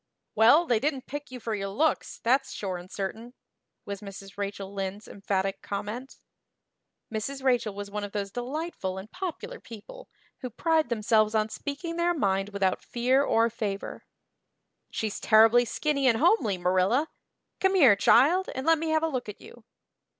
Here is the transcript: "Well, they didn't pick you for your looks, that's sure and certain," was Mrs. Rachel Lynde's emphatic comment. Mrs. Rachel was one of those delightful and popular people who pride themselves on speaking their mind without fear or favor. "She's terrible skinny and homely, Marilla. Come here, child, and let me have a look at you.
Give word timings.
"Well, 0.33 0.65
they 0.65 0.79
didn't 0.79 1.05
pick 1.05 1.29
you 1.29 1.39
for 1.39 1.53
your 1.53 1.67
looks, 1.69 2.17
that's 2.23 2.51
sure 2.53 2.77
and 2.77 2.89
certain," 2.89 3.35
was 3.85 4.01
Mrs. 4.01 4.35
Rachel 4.35 4.73
Lynde's 4.73 5.07
emphatic 5.07 5.61
comment. 5.61 6.15
Mrs. 7.13 7.43
Rachel 7.43 7.75
was 7.75 7.91
one 7.91 8.03
of 8.03 8.11
those 8.11 8.31
delightful 8.31 8.97
and 8.97 9.11
popular 9.11 9.59
people 9.59 10.09
who 10.39 10.49
pride 10.49 10.89
themselves 10.89 11.35
on 11.35 11.49
speaking 11.49 11.97
their 11.97 12.15
mind 12.15 12.49
without 12.49 12.81
fear 12.83 13.21
or 13.23 13.47
favor. 13.51 14.03
"She's 14.89 15.19
terrible 15.19 15.63
skinny 15.67 16.07
and 16.07 16.17
homely, 16.17 16.57
Marilla. 16.57 17.07
Come 17.59 17.75
here, 17.75 17.95
child, 17.95 18.49
and 18.55 18.65
let 18.65 18.79
me 18.79 18.89
have 18.89 19.03
a 19.03 19.07
look 19.07 19.29
at 19.29 19.39
you. 19.39 19.65